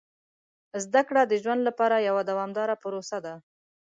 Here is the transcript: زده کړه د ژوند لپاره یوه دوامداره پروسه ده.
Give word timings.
زده 0.83 1.01
کړه 1.07 1.21
د 1.27 1.33
ژوند 1.43 1.61
لپاره 1.69 2.05
یوه 2.09 2.23
دوامداره 2.29 2.75
پروسه 2.83 3.17
ده. 3.25 3.33